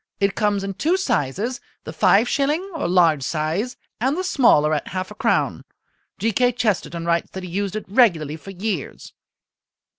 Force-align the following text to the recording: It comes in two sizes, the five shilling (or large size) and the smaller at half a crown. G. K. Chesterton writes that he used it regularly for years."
It 0.19 0.33
comes 0.33 0.63
in 0.63 0.73
two 0.73 0.97
sizes, 0.97 1.61
the 1.83 1.93
five 1.93 2.27
shilling 2.27 2.67
(or 2.73 2.87
large 2.87 3.21
size) 3.21 3.77
and 3.99 4.17
the 4.17 4.23
smaller 4.23 4.73
at 4.73 4.87
half 4.87 5.11
a 5.11 5.13
crown. 5.13 5.63
G. 6.17 6.31
K. 6.31 6.51
Chesterton 6.53 7.05
writes 7.05 7.29
that 7.33 7.43
he 7.43 7.49
used 7.51 7.75
it 7.75 7.85
regularly 7.87 8.35
for 8.37 8.49
years." 8.49 9.13